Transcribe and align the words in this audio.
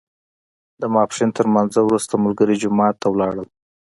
د 0.81 0.83
ماسپښین 0.93 1.29
تر 1.37 1.45
لمانځه 1.49 1.79
وروسته 1.83 2.13
ملګري 2.25 2.55
جومات 2.61 2.95
ته 3.01 3.07
ولاړل. 3.09 3.47